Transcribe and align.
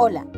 Hola, 0.00 0.28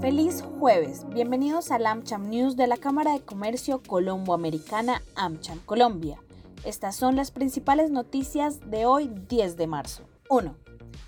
feliz 0.00 0.42
jueves. 0.58 1.04
Bienvenidos 1.10 1.70
al 1.70 1.84
AmCham 1.84 2.30
News 2.30 2.56
de 2.56 2.66
la 2.66 2.78
Cámara 2.78 3.12
de 3.12 3.20
Comercio 3.20 3.82
Colombo-Americana 3.86 5.02
AmCham 5.16 5.58
Colombia. 5.66 6.18
Estas 6.64 6.96
son 6.96 7.14
las 7.14 7.30
principales 7.30 7.90
noticias 7.90 8.70
de 8.70 8.86
hoy 8.86 9.10
10 9.28 9.58
de 9.58 9.66
marzo. 9.66 10.04
1. 10.32 10.56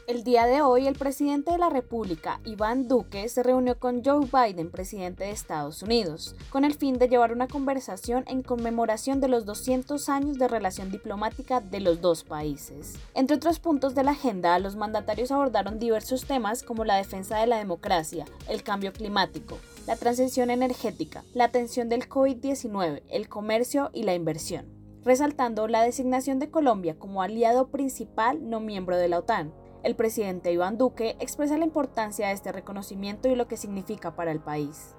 El 0.06 0.22
día 0.22 0.45
de 0.45 0.61
hoy, 0.61 0.86
el 0.86 0.96
presidente 0.96 1.52
de 1.52 1.57
la 1.57 1.70
República, 1.70 2.40
Iván 2.45 2.88
Duque, 2.88 3.27
se 3.30 3.43
reunió 3.43 3.79
con 3.79 4.04
Joe 4.04 4.29
Biden, 4.30 4.70
presidente 4.70 5.25
de 5.25 5.30
Estados 5.30 5.82
Unidos, 5.82 6.36
con 6.50 6.66
el 6.66 6.75
fin 6.75 6.98
de 6.98 7.08
llevar 7.08 7.32
una 7.32 7.48
conversación 7.48 8.25
en 8.26 8.43
conmemoración 8.43 9.22
de 9.22 9.29
los 9.29 9.46
200 9.46 10.11
años 10.11 10.36
de 10.36 10.46
relación 10.46 10.90
diplomática 10.90 11.62
de 11.62 11.80
los 11.80 12.02
dos 12.02 12.22
países. 12.22 12.96
Entre 13.14 13.36
otros 13.36 13.61
puntos 13.61 13.95
de 13.95 14.04
la 14.04 14.11
agenda, 14.11 14.58
los 14.58 14.76
mandatarios 14.76 15.30
abordaron 15.30 15.79
diversos 15.79 16.27
temas 16.27 16.62
como 16.62 16.84
la 16.84 16.96
defensa 16.96 17.38
de 17.38 17.46
la 17.46 17.57
democracia, 17.57 18.27
el 18.46 18.63
cambio 18.63 18.93
climático, 18.93 19.57
la 19.86 19.96
transición 19.96 20.50
energética, 20.50 21.25
la 21.32 21.44
atención 21.44 21.88
del 21.88 22.11
COVID-19, 22.11 23.00
el 23.08 23.30
comercio 23.30 23.88
y 23.94 24.02
la 24.02 24.14
inversión, 24.14 24.66
resaltando 25.04 25.68
la 25.68 25.82
designación 25.82 26.39
de 26.39 26.50
Colombia 26.50 26.99
como 26.99 27.22
aliado 27.22 27.68
principal 27.68 28.49
no 28.49 28.61
miembro 28.61 28.96
de 28.96 29.08
la 29.08 29.18
OTAN 29.18 29.53
el 29.85 29.96
presidente 29.96 30.50
Iván 30.50 30.79
Duque 30.79 31.14
expresa 31.21 31.58
la 31.58 31.67
importancia 31.67 32.28
de 32.28 32.33
este 32.33 32.53
reconocimiento 32.53 33.28
y 33.28 33.36
lo 33.36 33.47
que 33.47 33.58
significa 33.58 34.17
para 34.17 34.33
el 34.33 34.41
país. 34.41 34.97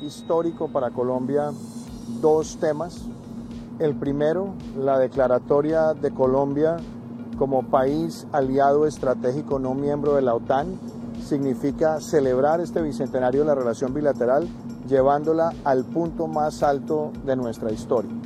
Histórico 0.00 0.68
para 0.68 0.90
Colombia 0.90 1.50
dos 2.20 2.56
temas. 2.60 3.08
El 3.80 3.96
primero, 3.96 4.54
la 4.78 5.00
declaratoria 5.00 5.92
de 5.94 6.12
Colombia 6.12 6.76
como 7.36 7.64
país 7.64 8.28
aliado 8.30 8.86
estratégico 8.86 9.58
no 9.58 9.74
miembro 9.74 10.14
de 10.14 10.22
la 10.22 10.36
OTAN, 10.36 10.78
significa 11.26 12.00
celebrar 12.00 12.60
este 12.60 12.80
bicentenario 12.80 13.40
de 13.40 13.48
la 13.48 13.56
relación 13.56 13.92
bilateral 13.92 14.46
llevándola 14.86 15.52
al 15.64 15.84
punto 15.84 16.28
más 16.28 16.62
alto 16.62 17.10
de 17.24 17.34
nuestra 17.34 17.72
historia. 17.72 18.21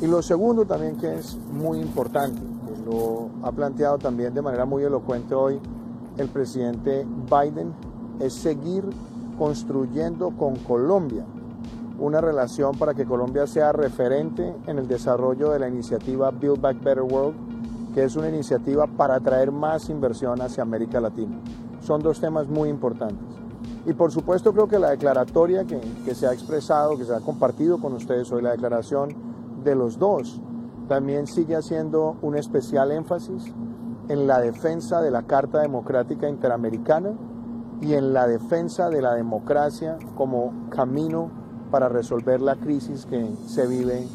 Y 0.00 0.06
lo 0.06 0.22
segundo 0.22 0.64
también 0.64 0.96
que 0.96 1.12
es 1.12 1.36
muy 1.52 1.80
importante, 1.80 2.40
lo 2.86 3.30
ha 3.42 3.50
planteado 3.50 3.98
también 3.98 4.32
de 4.32 4.42
manera 4.42 4.64
muy 4.64 4.84
elocuente 4.84 5.34
hoy 5.34 5.58
el 6.18 6.28
presidente 6.28 7.04
Biden, 7.28 7.72
es 8.20 8.32
seguir 8.32 8.84
construyendo 9.38 10.30
con 10.30 10.56
Colombia 10.56 11.24
una 11.98 12.20
relación 12.20 12.76
para 12.78 12.94
que 12.94 13.04
Colombia 13.04 13.46
sea 13.46 13.72
referente 13.72 14.54
en 14.68 14.78
el 14.78 14.86
desarrollo 14.86 15.50
de 15.50 15.58
la 15.58 15.68
iniciativa 15.68 16.30
Build 16.30 16.60
Back 16.60 16.80
Better 16.82 17.02
World, 17.02 17.34
que 17.92 18.04
es 18.04 18.14
una 18.14 18.28
iniciativa 18.28 18.86
para 18.86 19.16
atraer 19.16 19.50
más 19.50 19.88
inversión 19.88 20.40
hacia 20.40 20.62
América 20.62 21.00
Latina. 21.00 21.36
Son 21.82 22.00
dos 22.00 22.20
temas 22.20 22.46
muy 22.46 22.68
importantes. 22.68 23.26
Y 23.84 23.94
por 23.94 24.12
supuesto 24.12 24.52
creo 24.52 24.68
que 24.68 24.78
la 24.78 24.90
declaratoria 24.90 25.64
que, 25.64 25.80
que 26.04 26.14
se 26.14 26.26
ha 26.26 26.32
expresado, 26.32 26.96
que 26.96 27.04
se 27.04 27.14
ha 27.14 27.20
compartido 27.20 27.78
con 27.78 27.94
ustedes 27.94 28.30
hoy, 28.30 28.42
la 28.42 28.52
declaración 28.52 29.27
de 29.64 29.74
los 29.74 29.98
dos, 29.98 30.40
también 30.88 31.26
sigue 31.26 31.56
haciendo 31.56 32.16
un 32.22 32.36
especial 32.36 32.92
énfasis 32.92 33.52
en 34.08 34.26
la 34.26 34.40
defensa 34.40 35.02
de 35.02 35.10
la 35.10 35.22
Carta 35.22 35.60
Democrática 35.60 36.28
Interamericana 36.28 37.12
y 37.80 37.94
en 37.94 38.12
la 38.12 38.26
defensa 38.26 38.88
de 38.90 39.02
la 39.02 39.14
democracia 39.14 39.98
como 40.16 40.52
camino 40.70 41.30
para 41.70 41.88
resolver 41.88 42.40
la 42.40 42.56
crisis 42.56 43.06
que 43.06 43.28
se 43.46 43.66
vive 43.66 44.06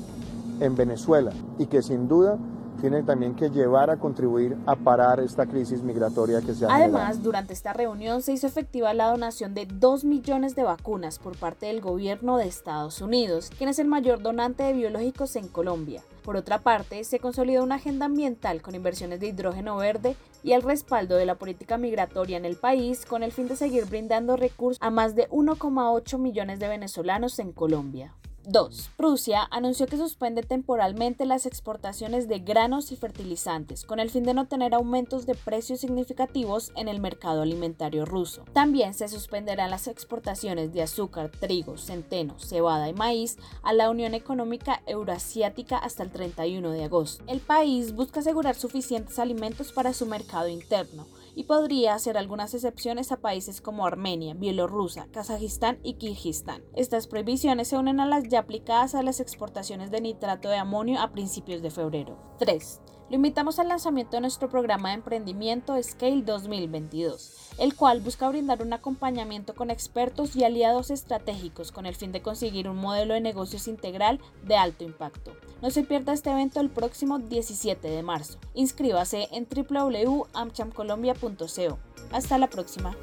en 0.59 0.75
Venezuela 0.75 1.31
y 1.57 1.67
que 1.67 1.81
sin 1.81 2.07
duda 2.07 2.37
tiene 2.83 3.01
también 3.01 3.33
que 3.33 3.49
llevar 3.49 3.89
a 3.89 3.95
contribuir 3.95 4.57
a 4.65 4.75
parar 4.75 5.21
esta 5.21 5.45
crisis 5.45 5.81
migratoria 5.81 6.41
que 6.41 6.53
se 6.53 6.65
ha 6.65 6.75
Además, 6.75 7.23
durante 7.23 7.53
esta 7.53 7.71
reunión 7.71 8.21
se 8.21 8.33
hizo 8.33 8.45
efectiva 8.45 8.93
la 8.93 9.09
donación 9.09 9.53
de 9.53 9.65
2 9.65 10.03
millones 10.03 10.53
de 10.53 10.63
vacunas 10.63 11.17
por 11.17 11.37
parte 11.37 11.67
del 11.67 11.79
gobierno 11.79 12.35
de 12.35 12.49
Estados 12.49 12.99
Unidos, 12.99 13.51
quien 13.57 13.69
es 13.69 13.79
el 13.79 13.87
mayor 13.87 14.21
donante 14.21 14.63
de 14.63 14.73
biológicos 14.73 15.37
en 15.37 15.47
Colombia. 15.47 16.01
Por 16.25 16.35
otra 16.35 16.59
parte, 16.59 17.05
se 17.05 17.19
consolidó 17.19 17.63
una 17.63 17.75
agenda 17.75 18.07
ambiental 18.07 18.61
con 18.61 18.75
inversiones 18.75 19.21
de 19.21 19.27
hidrógeno 19.27 19.77
verde 19.77 20.17
y 20.43 20.51
el 20.51 20.61
respaldo 20.61 21.15
de 21.15 21.25
la 21.25 21.35
política 21.35 21.77
migratoria 21.77 22.35
en 22.35 22.43
el 22.43 22.57
país 22.57 23.05
con 23.05 23.23
el 23.23 23.31
fin 23.31 23.47
de 23.47 23.55
seguir 23.55 23.85
brindando 23.85 24.35
recursos 24.35 24.81
a 24.81 24.89
más 24.89 25.15
de 25.15 25.29
1,8 25.29 26.17
millones 26.17 26.59
de 26.59 26.67
venezolanos 26.67 27.39
en 27.39 27.53
Colombia. 27.53 28.13
2. 28.45 28.91
Rusia 28.97 29.47
anunció 29.51 29.87
que 29.87 29.97
suspende 29.97 30.43
temporalmente 30.43 31.25
las 31.25 31.45
exportaciones 31.45 32.27
de 32.27 32.39
granos 32.39 32.91
y 32.91 32.95
fertilizantes 32.95 33.85
con 33.85 33.99
el 33.99 34.09
fin 34.09 34.23
de 34.23 34.33
no 34.33 34.47
tener 34.47 34.73
aumentos 34.73 35.25
de 35.25 35.35
precios 35.35 35.79
significativos 35.79 36.71
en 36.75 36.87
el 36.87 36.99
mercado 36.99 37.41
alimentario 37.41 38.05
ruso. 38.05 38.43
También 38.53 38.93
se 38.93 39.07
suspenderán 39.07 39.71
las 39.71 39.87
exportaciones 39.87 40.73
de 40.73 40.81
azúcar, 40.81 41.29
trigo, 41.29 41.77
centeno, 41.77 42.37
cebada 42.39 42.89
y 42.89 42.93
maíz 42.93 43.37
a 43.61 43.73
la 43.73 43.89
Unión 43.89 44.13
Económica 44.13 44.81
Euroasiática 44.85 45.77
hasta 45.77 46.03
el 46.03 46.11
31 46.11 46.71
de 46.71 46.83
agosto. 46.83 47.23
El 47.27 47.39
país 47.39 47.93
busca 47.93 48.19
asegurar 48.19 48.55
suficientes 48.55 49.19
alimentos 49.19 49.71
para 49.71 49.93
su 49.93 50.05
mercado 50.05 50.47
interno 50.49 51.05
y 51.35 51.45
podría 51.45 51.93
hacer 51.93 52.17
algunas 52.17 52.53
excepciones 52.53 53.11
a 53.11 53.17
países 53.17 53.61
como 53.61 53.85
Armenia, 53.85 54.33
Bielorrusia, 54.33 55.07
Kazajistán 55.11 55.79
y 55.83 55.95
Kirguistán. 55.95 56.63
Estas 56.75 57.07
prohibiciones 57.07 57.67
se 57.67 57.77
unen 57.77 57.99
a 57.99 58.05
las 58.05 58.27
ya 58.27 58.39
aplicadas 58.39 58.95
a 58.95 59.03
las 59.03 59.19
exportaciones 59.19 59.91
de 59.91 60.01
nitrato 60.01 60.49
de 60.49 60.57
amonio 60.57 60.99
a 60.99 61.11
principios 61.11 61.61
de 61.61 61.71
febrero. 61.71 62.17
3. 62.39 62.81
Lo 63.09 63.17
invitamos 63.17 63.59
al 63.59 63.67
lanzamiento 63.67 64.17
de 64.17 64.21
nuestro 64.21 64.49
programa 64.49 64.89
de 64.89 64.95
emprendimiento 64.95 65.75
Scale 65.81 66.23
2022, 66.23 67.51
el 67.59 67.75
cual 67.75 68.01
busca 68.01 68.29
brindar 68.29 68.61
un 68.61 68.73
acompañamiento 68.73 69.55
con 69.55 69.69
expertos 69.69 70.35
y 70.35 70.43
aliados 70.43 70.89
estratégicos 70.89 71.71
con 71.71 71.85
el 71.85 71.95
fin 71.95 72.11
de 72.11 72.21
conseguir 72.21 72.69
un 72.69 72.77
modelo 72.77 73.13
de 73.13 73.21
negocios 73.21 73.67
integral 73.67 74.19
de 74.43 74.55
alto 74.55 74.83
impacto. 74.83 75.33
No 75.61 75.69
se 75.69 75.83
pierda 75.83 76.13
este 76.13 76.31
evento 76.31 76.59
el 76.59 76.69
próximo 76.69 77.19
17 77.19 77.87
de 77.87 78.03
marzo. 78.03 78.39
Inscríbase 78.53 79.29
en 79.31 79.47
www.amchamcolombia.co. 79.47 81.77
Hasta 82.11 82.37
la 82.37 82.49
próxima. 82.49 82.95